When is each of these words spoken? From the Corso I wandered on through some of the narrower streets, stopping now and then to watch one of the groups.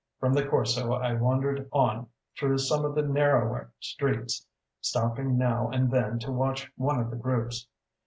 From 0.19 0.33
the 0.33 0.43
Corso 0.43 0.93
I 0.95 1.13
wandered 1.13 1.69
on 1.71 2.07
through 2.35 2.57
some 2.57 2.85
of 2.85 2.95
the 2.95 3.03
narrower 3.03 3.71
streets, 3.79 4.47
stopping 4.79 5.37
now 5.37 5.69
and 5.69 5.91
then 5.91 6.17
to 6.21 6.31
watch 6.31 6.71
one 6.75 6.99
of 6.99 7.11
the 7.11 7.17
groups. 7.17 7.67